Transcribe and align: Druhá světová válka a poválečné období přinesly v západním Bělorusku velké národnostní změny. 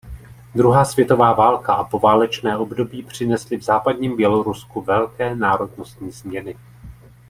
Druhá 0.55 0.85
světová 0.85 1.33
válka 1.33 1.73
a 1.73 1.83
poválečné 1.83 2.57
období 2.57 3.03
přinesly 3.03 3.57
v 3.57 3.63
západním 3.63 4.15
Bělorusku 4.17 4.81
velké 4.81 5.35
národnostní 5.35 6.11
změny. 6.11 6.55